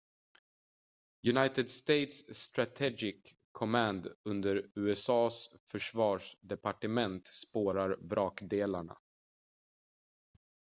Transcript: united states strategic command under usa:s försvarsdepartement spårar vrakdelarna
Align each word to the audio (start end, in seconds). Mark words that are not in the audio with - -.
united 1.31 1.69
states 1.69 2.23
strategic 2.37 3.17
command 3.53 4.07
under 4.25 4.67
usa:s 4.75 5.49
försvarsdepartement 5.71 7.27
spårar 7.27 7.97
vrakdelarna 8.01 8.95